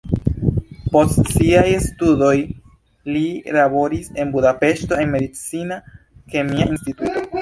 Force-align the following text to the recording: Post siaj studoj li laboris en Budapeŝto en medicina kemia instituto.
Post 0.93 1.19
siaj 1.33 1.65
studoj 1.83 2.33
li 3.17 3.23
laboris 3.59 4.09
en 4.23 4.33
Budapeŝto 4.37 4.99
en 5.05 5.13
medicina 5.17 5.79
kemia 6.35 6.67
instituto. 6.79 7.27